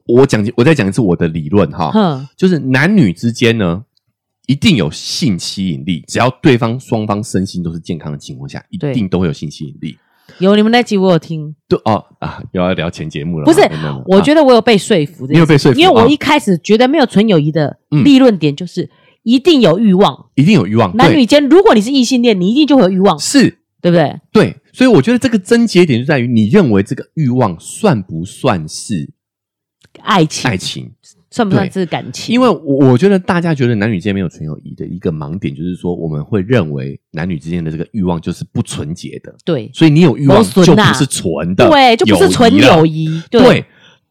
[0.06, 3.84] 我讲，我再讲一次我的理论哈，就是男女之间呢，
[4.46, 9.98] 一定有性吸引力，只要对方双方身心都是健康的情况下，一定都会有性吸引力。
[10.38, 13.46] 有你们那集我有听，对哦啊，又要聊前节目了。
[13.46, 13.62] 不是，
[14.06, 18.88] 我觉得我有被说服，你有被说服，因为我一开始觉得没有纯友谊的立论点就是。
[19.26, 20.96] 一定有欲望，一定有欲望。
[20.96, 24.22] 男女间，如果你是异性恋，你一定就会有欲望，是对不对？
[24.32, 29.10] 对，所以我觉得这个症结点就在于你认为这个欲望算不算是
[30.04, 30.52] 爱情？
[30.52, 30.92] 爱情
[31.32, 32.34] 算不算是感情？
[32.34, 39.36] 因为我我觉得大家觉得男女间没有纯友谊的一个盲点，就是说我们会认为男女之间的这个欲望就是不纯洁的。
[39.44, 43.22] 对，所以你有欲望就不是纯的，对，就不是纯友谊。
[43.32, 43.66] 对。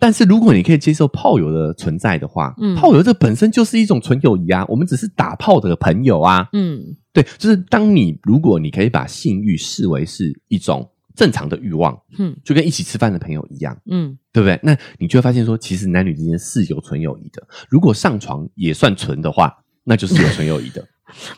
[0.05, 6.79] 但是如果你可以接受炮友的存在的话，嗯，炮友这本身就是一种纯友谊啊，我们只是打炮的朋友啊，嗯，
[7.11, 10.87] 对，就是当你如果你可以把性欲视为是一种
[11.17, 14.61] 正常的欲望，嗯，就跟一起吃饭的朋友一样，嗯，对不对？
[14.63, 17.43] 那你就会发现说，其实男女之间是有纯友谊的。
[17.71, 20.87] 如果上床也算纯的话，那就是有纯友谊的。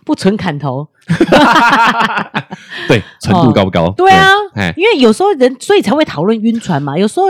[0.05, 0.89] 不纯砍头，
[2.89, 3.91] 对，程度高不高？
[3.97, 4.31] 对啊，
[4.77, 6.99] 因为有时候人，所以才会讨论晕船嘛。
[6.99, 7.27] 有时候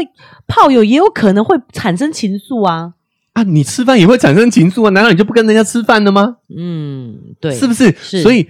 [0.46, 2.94] 炮友也有可能会产生情愫啊。
[3.32, 4.90] 啊，你吃饭也会产生情愫啊？
[4.90, 6.36] 难道你就不跟人家吃饭了吗？
[6.56, 7.92] 嗯，对，是不是？
[8.22, 8.46] 所以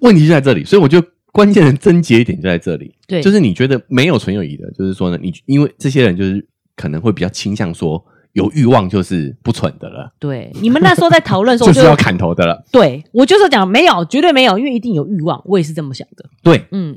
[0.00, 0.64] 问题就在这里。
[0.64, 2.94] 所以我觉得关键的症结点就在这里。
[3.06, 8.04] 对，就是你觉得没有纯友谊的，就是说呢，你因为这些人就是可能会比较倾向说。
[8.36, 10.12] 有欲望就是不蠢的了。
[10.18, 12.62] 对，你们那时候在讨论时候 就是要砍头的了。
[12.70, 15.40] 对，我就是讲没有，绝对没有，因为一定有欲望。
[15.46, 16.26] 我也是这么想的。
[16.42, 16.94] 对，嗯，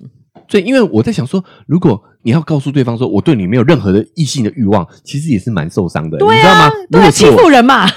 [0.50, 6.70] 所以因为我在想说，如果你要告诉对方说我对你没有任何的异性的欲望，其实也是蛮受伤的，你知道吗？
[6.92, 7.88] 对，欺负人嘛。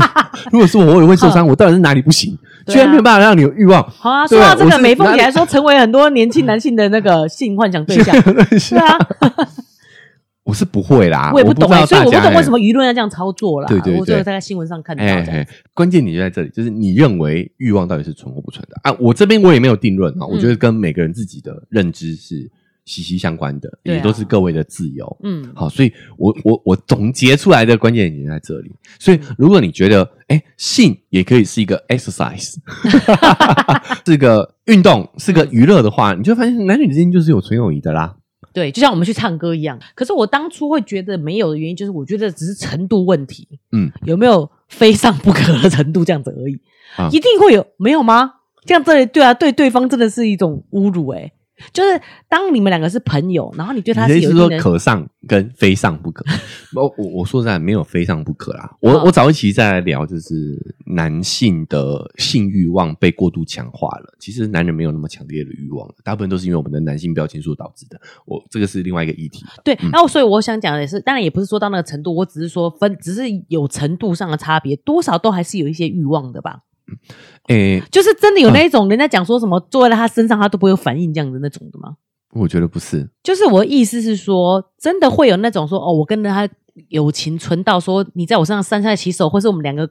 [0.52, 1.44] 如果是我，我也会受伤。
[1.48, 2.38] 我到底是哪里不行？
[2.66, 3.82] 居然没有办法让你有欲望。
[3.96, 8.14] 好啊，说到这个，美凤姐还说成为很多年轻男性的那个性幻想对象。
[8.58, 8.98] 是啊。
[10.50, 13.68] 我是不会啦，我也不懂哎，所以我不懂为什么舆论要这样操作啦。
[13.68, 15.04] 对对对，我只有在新闻上看到。
[15.72, 18.92] 关键你就在这里，就是你认为欲望到底是存或不存的啊？
[18.98, 22.50] 我这边我也没有定论啊，我觉得跟每个人自己的认知是
[22.84, 25.16] 息息相关的，也都是各位的自由。
[25.22, 28.72] 嗯，好，所以我我我总结出来的关键点在这里。
[28.98, 32.56] 所以如果你觉得哎，性也可以是一个 exercise，
[34.04, 38.16] 是个运动，是个娱乐的话，你就发现男女之间就是有纯友谊的啦。
[38.52, 39.78] 对，就像我们去唱歌一样。
[39.94, 43.46] 可是我当初会觉得没有的原因，就是我觉得只是程度问题。
[43.72, 46.60] 嗯，有没有非上不可的程度这样子而已？
[47.12, 48.34] 一定会有没有吗？
[48.66, 51.32] 这样这对啊，对对方真的是一种侮辱哎。
[51.72, 56.24] 就是当你们两个是朋友，然后你对他是说可上跟非上不可。
[56.74, 58.76] 我我我说实在没有非上不可啦。
[58.80, 64.14] 我我早一期再来聊，就是男性的性欲望被过度强化了。
[64.18, 68.00] 其实男人没有那么强烈的欲望，大部分都是因为我们的男性标签所导致的。
[68.24, 69.44] 我这个是另外一个议题。
[69.64, 76.60] 对，然后所以我想讲的是，当然也不是说到那个程度，我只是说分，只是有程度上的差别，多少都还是有一些欲望的吧。
[77.50, 81.96] 诶，就是真的有那一种人家讲说什么坐在他身上他都不会有反应这样的那种的吗？
[82.32, 86.48] 我觉得不是，就是我的意思是说，真的会有那种说哦，我跟着他
[86.88, 89.90] 友情存到说你在我身上三下其手，或是我们两个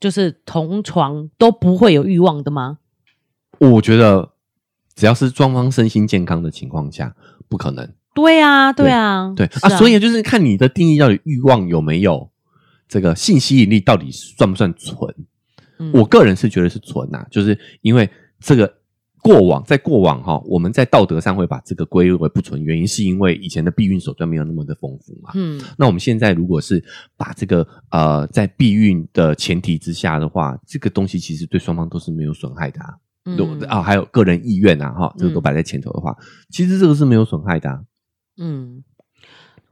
[0.00, 2.78] 就是同床都不会有欲望的吗？
[3.58, 4.30] 我觉得
[4.94, 7.14] 只要是双方身心健康的情况下，
[7.50, 7.86] 不可能。
[8.14, 12.30] 对啊，对啊，对啊，所以就是看你的定义到底欲望有没有
[12.88, 15.14] 这个性吸引力，到底算不算纯？
[15.92, 18.08] 我个人是觉得是纯呐，就是因为
[18.40, 18.72] 这个。
[19.24, 25.30] 过往在过往哈，我们在道德上会把这个归为不纯，原因是因为以前的避孕手段没有那么的丰富嘛。
[25.34, 26.84] 嗯，那我们现在如果是
[27.16, 32.80] 把这个呃在避孕的前提之下的话，这个东西其实对双方都是没有损害的。
[33.24, 36.14] 嗯啊，还有个人意愿啊，哈，这个都摆在前头的话，
[36.50, 37.82] 其实这个是没有损害的。
[38.36, 38.84] 嗯，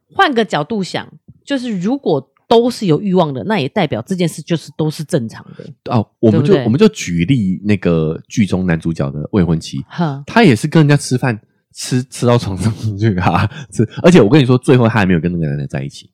[0.06, 1.12] 换个角度想，
[1.44, 2.31] 就是如果。
[2.52, 6.06] 都是有欲望的，那也代表这件事就是都是正常的哦。
[6.20, 9.82] 我们就我们就举例那个剧中男主角的未婚妻，
[10.26, 11.40] 他也是跟人家吃饭，
[11.74, 13.88] 吃吃到床上去啊，吃。
[14.02, 16.10] 而且我跟你说，最后他还没有跟那个男的在一起。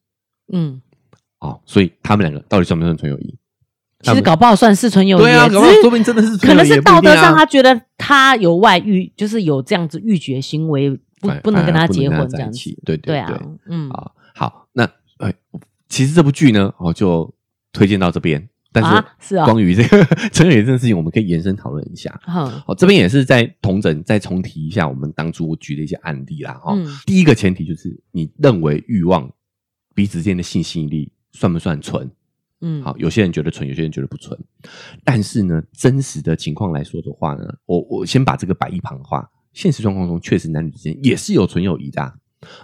[0.52, 0.80] 嗯，
[1.40, 3.36] 哦，所以他们两个到底算不算纯友谊？
[4.02, 10.88] 其实搞不好算是纯友谊，对啊，说不定真的是可能是道德上他觉得他有外遇，就是有这样子欲绝行为，
[11.20, 12.70] 不不能跟他结婚这样子。
[12.84, 13.36] 对对对，
[13.68, 14.84] 嗯啊，好，那
[15.18, 15.34] 哎。
[15.88, 17.34] 其实这部剧呢，哦，就
[17.72, 18.48] 推荐到这边。
[18.70, 22.20] 但是，是啊，关于这个 陈友谊这件事情，我们可以延伸讨论一下。
[22.22, 26.52] 好，这边也是在同整，再重提一下我们当初举的一些案例啦。
[26.62, 29.28] 哈，第一个前提就是，你认为欲望
[29.94, 32.08] 彼此间的性吸引力算不算纯？
[32.60, 34.38] 嗯，好，有些人觉得纯，有些人觉得不纯。
[35.02, 42.18] 但是呢，真实的情况来说的话呢，我我先把这个摆一旁的话，现实状况中确实男女之间也是有纯友谊的，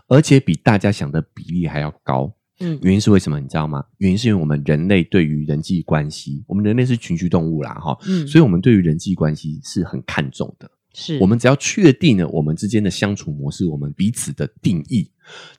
[0.07, 2.31] 而且比大家想的比例还要高。
[2.61, 3.41] 嗯，原因是为什么？
[3.41, 3.85] 你知道吗？
[3.99, 10.71] 原因是因为我们人类对于人际关系，我们人类是群居动物啦，哈，嗯，所以我们对于人际关系是很看重的。
[10.97, 15.11] 是我们只要确定了我们之间的相处模式，我们彼此的定义，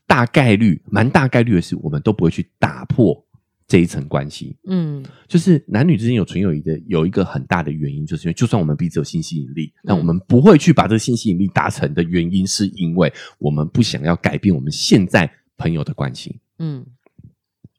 [0.07, 3.21] 大概率，蛮大概率的是，我们都不会去打破
[3.67, 4.55] 这一层关系。
[4.65, 16.39] 嗯，就是男女之间有纯友谊的，有一个很大的原因，就是因为就算我们彼此有性吸引力，但我们不会去把这个性吸引力达成的原因，是因为我们不想要改变我们现在朋友的关系。
[16.57, 16.85] 嗯，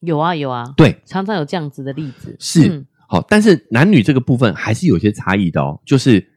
[0.01, 2.37] 有啊有啊，对，常常有这样子的例子。
[2.39, 5.81] 是好，但是男女这个部分还是有些差异的哦。
[5.87, 6.33] 就是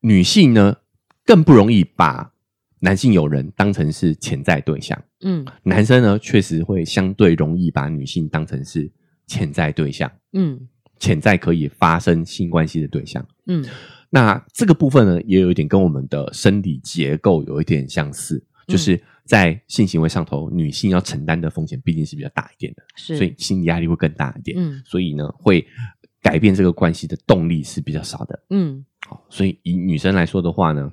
[0.00, 0.76] 女性呢，
[1.24, 2.32] 更不容易把
[2.80, 5.00] 男性友人当成是潜在对象。
[5.20, 8.90] 嗯，男生呢，确实会相对容易把女性当成是
[9.26, 10.10] 潜在对象。
[10.32, 13.24] 嗯，潜在可以发生性关系的对象。
[13.46, 13.64] 嗯，
[14.10, 19.00] 那这个部分呢，也有一点跟我们的生理结构有一点相似，就是。
[19.24, 24.56] 在性行为上头，女性要承担的风险毕竟是比较大一点的，是，所以心理压力会更大一点。
[24.58, 25.64] 嗯，所以呢，会
[26.20, 28.42] 改变这个关系的动力是比较少的。
[28.50, 30.90] 嗯，好，所以以女生来说的话呢，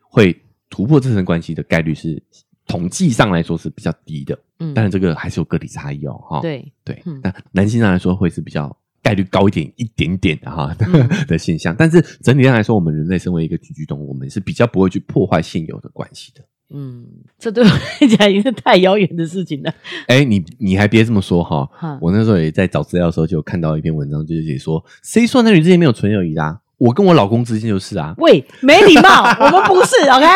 [0.00, 0.34] 会
[0.70, 2.22] 突破这层关系的概率是
[2.66, 4.38] 统计上来说是比较低的。
[4.60, 6.12] 嗯，但是这个还是有个体差异哦。
[6.28, 10.72] 哈，对对，那男性上来说会是比较概率高一点一点点的哈
[11.26, 11.74] 的现象。
[11.76, 16.44] 但是整体上来说，我们人类身为一个群居动物，我们是比较不会去破坏现有的关系的。
[16.74, 17.04] 嗯，
[17.38, 19.72] 这对我来讲已经是太遥远的事情了。
[20.06, 21.68] 哎，你你还别这么说哈，
[22.00, 26.60] 我那时候也在找资料的时候就看到一篇文章，就是写说，谁说男女之间没有纯友谊啊？
[26.78, 28.14] 我跟我老公之间就是啊。
[28.18, 30.26] 喂，没礼貌，我们不是 OK。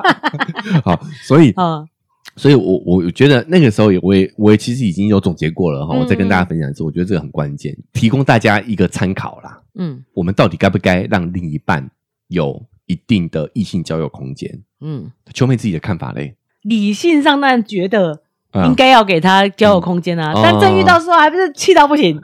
[0.82, 1.84] 好，所以啊，
[2.36, 9.60] 所以我我觉得那个时候也我也我也其实已经有总结过了哈，我再跟大家分享一次，我觉得这个很关键，提供大家一个参考啦。
[9.74, 11.90] 嗯，我们到底该不该让另一半
[12.28, 12.66] 有？
[12.88, 16.34] 一定的异性交友空间，嗯，秋妹自己的看法嘞？
[16.62, 18.22] 理性上当然觉得
[18.64, 22.18] 应该要给他交友空间啊，但真遇到时候还不是气到不行，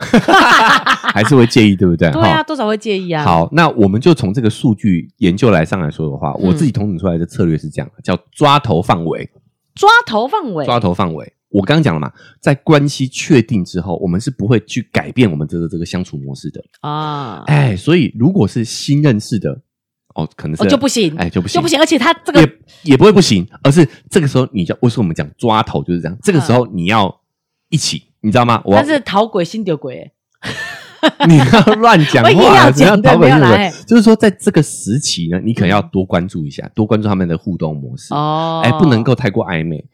[1.15, 2.11] 还是会介意，对不对？
[2.13, 3.23] 对啊，多少会介意啊。
[3.23, 9.31] 好，那我们就从这个数据研究来上来说的话，我自己统整出来的策略是这样，叫抓头范围。
[9.75, 11.33] 抓头范围，抓头范围。
[11.51, 12.11] 我刚刚讲了嘛，
[12.41, 17.43] 在关系确定之后，我们是不会去改变我们这个这个相处模式的啊。
[17.47, 19.61] 哎，所以如果是新认识的。
[20.15, 21.79] 哦，可能是就不行，哎，就不行，就不行。
[21.79, 26.19] 而且他这个也也不会不行，而是这个时候你叫，为什么我们讲抓头就是这样？
[26.23, 27.21] 这个时候你要
[27.69, 28.61] 一起，你知道吗？
[28.65, 30.13] 我是讨鬼心丢鬼，
[31.27, 33.73] 你要乱讲话，不要逃鬼心丢鬼。
[33.87, 39.85] 就是说，在这个时期呢，你可能要多关注一下，多关注他们的互动模式哦，哎，不能够太过暧昧。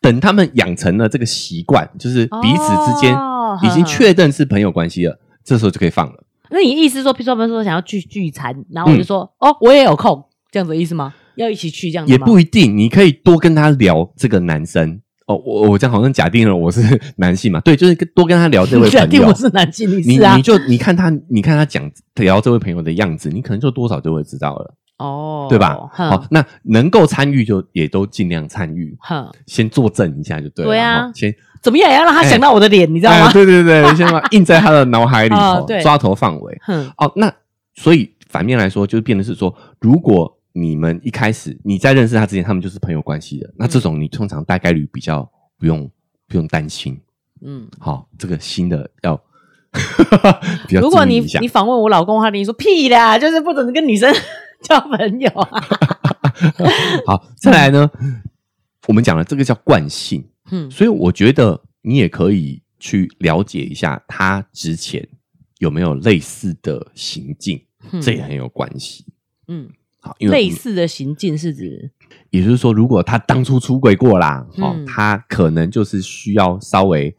[0.00, 3.16] 等他们养成了这个习惯，就是彼此之间
[3.62, 6.24] 已经确认是朋友关系了，这时候就可以放了。
[6.50, 11.14] 那你意思说，譬如说我们说想要聚聚餐，然后我就说哦，我也有空，这样子的意思吗？
[11.36, 15.36] 要一起去这样子也不一定，你可以多跟他聊这个男生哦。
[15.36, 16.80] 我我这样好像假定了我是
[17.16, 18.90] 男性嘛，对，就是多跟他聊这位朋友。
[18.90, 25.78] 假定我是男性，你你就你看他，你看他讲聊这位朋友的样子，你可能就多少就会知道了哦，对吧？
[25.92, 28.96] 好，那能够参与就也都尽量参与，
[29.46, 30.70] 先作证一下就对了。
[30.70, 31.32] 对啊，先。
[31.62, 33.32] 怎么样也要让他想到我的脸，你知道吗？
[33.32, 36.60] 对对对，先把 印在他的脑海里头，抓头范围。
[36.96, 37.32] 哦，那
[37.74, 45.28] 所以反面来说，就变的是说，如果你们一开始你在认识他之前，他们就是朋友关系的，那这种你通常大概率比较
[45.58, 45.88] 不用
[46.28, 47.00] 不用担心。
[47.44, 49.20] 嗯，好，这个新的要。
[50.80, 54.12] 如果你你访问我老公，他跟你说屁啦，就是不准跟女生
[54.64, 55.62] 交朋友啊。
[57.06, 57.88] 好，再来呢，
[58.86, 65.06] 我们讲了这个叫惯性，嗯，所以我觉得你也可以去了解一下他之前
[65.58, 67.60] 有没有类似的行径，
[68.00, 69.04] 这也很有关系。
[69.48, 69.68] 嗯，
[70.00, 71.90] 好，因为类似的行径是指，
[72.30, 77.14] 也就是说，如果他当初出轨过啦，哦，他可能就是需要稍微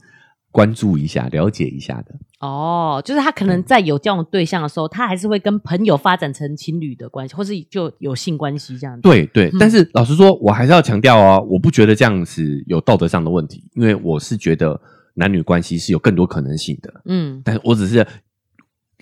[0.51, 2.15] 关注一下、了解一下的。
[2.39, 9.01] 哦，就是他可能在有这种对象的时候，他还是会跟朋友发展成情侣的关系，或是就有性关系这样子。
[9.01, 14.79] 对对，但是老实说，我还是要强调哦，我不觉得这样子有道德上的问题，因为我是觉得
[15.15, 17.01] 男女关系是有更多可能性的。
[17.05, 18.07] 嗯，但是我只是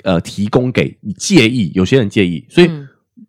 [0.04, 2.70] 呃提供给你介意，有些人介意，所以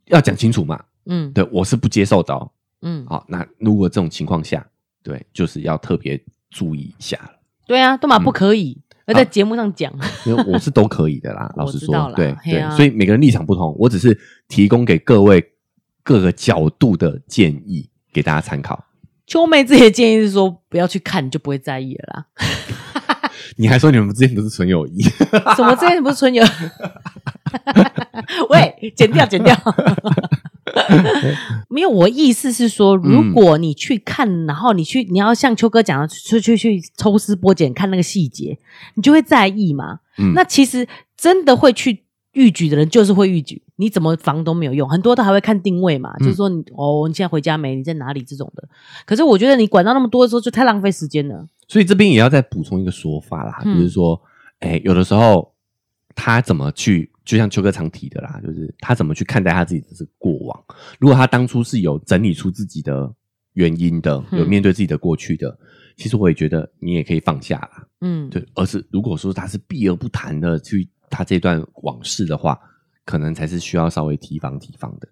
[0.07, 0.83] 要讲清楚嘛。
[1.05, 2.33] 嗯，对我是不接受的。
[2.33, 2.51] 哦。
[2.81, 4.67] 嗯，好，那如果这种情况下，
[5.03, 7.33] 对，就是要特别注意一下了。
[7.67, 8.81] 对啊，都嘛不可以。
[9.09, 9.93] 要在节目上讲，
[10.25, 11.51] 因为我是都可以的啦。
[11.57, 15.45] 老实说，对对，所以每个人立场不同，我只是提供给各位
[16.03, 18.85] 各个角度的建议给大家参考。
[19.27, 22.27] 秋妹自己的建议是说，不要去看，你就不会在意了啦。
[23.57, 25.03] 你还说你们之间不是纯友谊？
[25.57, 26.45] 什么之间不是纯友？
[28.51, 29.55] 喂，剪掉，剪掉。
[31.69, 38.59] 没有，我意思是说，如果你去看，然后你去，你要像秋哥讲的，去去去抽丝剥茧看那个细节，
[38.95, 40.01] 你就会在意嘛。
[40.35, 44.89] 那其实真的会去预举的人，就是会预举，你怎么防都没有用。
[44.89, 47.75] 很多都还会看定位嘛，就是说你哦，你现在回家没？
[47.77, 48.23] 你在哪里？
[48.23, 48.69] 这种的。
[49.07, 51.47] 可是我觉得你管到那么多的时候，就太浪费时间了。
[51.69, 54.21] 所以这边也要再补充一个说法啦，就是说，
[54.61, 55.53] 哎，有的时候
[56.19, 57.09] 他怎么去？
[57.25, 60.65] 就像秋哥常提的啦，就是他怎么去看待他自己的这个过往。
[60.99, 63.15] 如果他当初是有整理出自己的
[63.53, 65.57] 原因的，有面对自己的过去的，
[65.97, 67.87] 其实我也觉得你也可以放下啦。
[68.01, 68.45] 嗯，对。
[68.55, 72.59] 而是如果说他是避而不谈的去他这段往事的话，
[73.05, 75.07] 可能才是需要稍微提防提防的。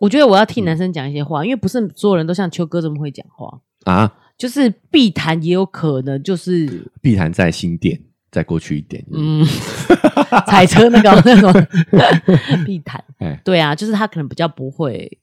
[0.00, 4.12] 我觉得我要替男生讲一些话，因为不是所有人都像秋哥这么会讲话啊。
[4.36, 8.00] 就是避谈也有可能就是避谈在新店。
[8.34, 9.46] 再过去一点，嗯，
[10.48, 11.52] 踩车那个那种。
[12.66, 13.02] 避谈，
[13.44, 15.18] 对啊，就是他可能比较不会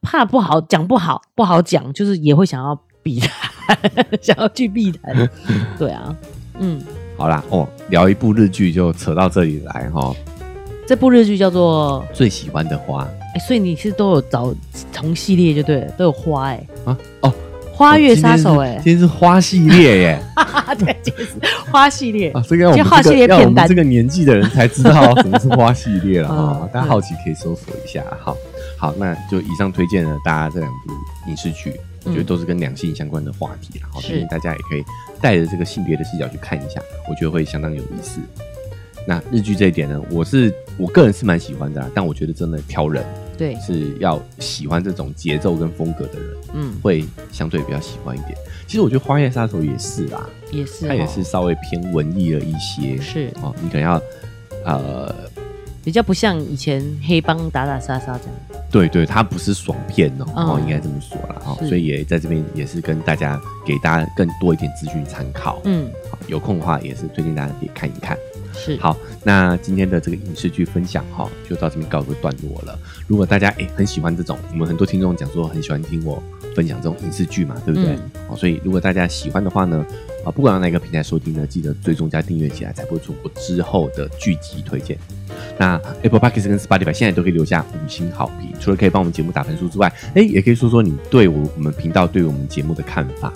[0.00, 3.78] 怕不好讲不好不好讲，就是也会想要避谈，
[4.20, 5.30] 想要去避谈，
[5.78, 6.16] 对啊，
[6.58, 6.80] 嗯，
[7.16, 10.12] 好啦，哦，聊一部日剧就扯到这里来哈，
[10.86, 14.52] 这部日剧叫做最喜欢的花，哎，所以你是都有找
[14.92, 16.66] 同系列就对了，都有花哎。
[16.84, 16.98] 啊？
[17.22, 17.32] 哦。
[17.78, 20.22] 花月杀手哎，今天是花系列耶！
[20.76, 21.34] 对，今天是
[21.70, 22.42] 花系列啊。
[22.48, 26.68] 这个我们这个要我们这个年纪的人才知道什么是花系列了 哈。
[26.72, 28.02] 大家好奇可以搜索一下。
[28.20, 28.34] 哈，
[28.76, 30.92] 好，那就以上推荐了大家这两部
[31.30, 31.72] 影视剧，
[32.02, 33.78] 我觉得都是跟两性相关的话题。
[33.80, 34.82] 然后，推荐大家也可以
[35.20, 38.18] 带着这个性别的视角去看一下，我觉得会相当有意思。
[39.06, 43.04] 那日剧这一点呢，我是我个人是蛮喜欢的，但我觉得真的挑人。
[43.38, 48.36] 对，是要喜欢这种节奏跟风格的人，嗯，会相对比较喜欢一点。
[48.66, 53.54] 其实我觉得《花叶杀手》也是啦，也是，它也是稍微偏文艺了一些，是哦。
[53.62, 54.02] 你可能要
[54.64, 55.14] 呃，
[55.82, 58.62] 比较不像以前黑帮打打杀杀这样。
[58.70, 61.56] 对对，它不是爽片哦，哦，应该这么说了哈。
[61.66, 65.62] 所以也在这边也是跟大家给大家更多一点资讯参考。
[65.64, 68.18] 嗯，好，有空的话也是推荐大家可以看一看。
[68.52, 72.78] 是好，那今天的这个影视剧分享哈，就到这边告个段落了。
[73.06, 76.22] 如果大家诶很喜欢这种，我们很多听众讲说很喜欢听我
[76.54, 77.94] 分享这种影视剧嘛，对不对？
[78.28, 79.84] 哦，所以如果大家喜欢的话呢，
[80.24, 84.98] 啊，不管用哪个平台收听呢，记得追踪加订阅起来，才不会错过之后的剧集推荐。
[85.58, 93.32] 那 Apple Podcast 跟 Spotify 现在都可以留下五星好评，除了可以帮我们节目打分数之外，哎，也可以说说你对我我们频道对我们节目的看法。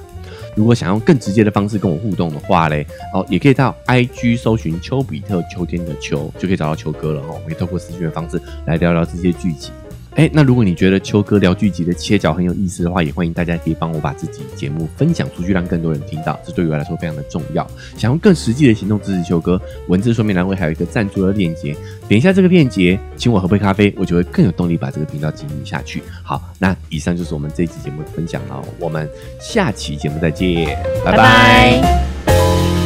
[0.54, 7.30] 如果想用更直接的方式跟我互动的话嘞，哦，也可以到 IG 搜寻丘比特秋天的秋，就可以找到秋哥了哦。
[7.34, 9.70] 我们可以透过私讯的方式来聊聊这些剧集。
[10.14, 17.66] 哎，那如果你觉得秋哥聊剧集的切角很有意思的话，也欢迎大家可以帮我把自己节目分享出去，让更多人听到，这对于我来说非常的重要。
[17.96, 21.74] 想用更实际的行动支持秋哥，文字说明栏位还有一个赞助的链接，
[22.08, 26.02] 点一下这个链接，请我喝杯咖啡，我就会更有动力把这个频道经营下去。
[26.22, 29.08] 好，那以上就是我们这一期节目的分享了，我们
[29.40, 32.81] 下期节目再见，拜拜。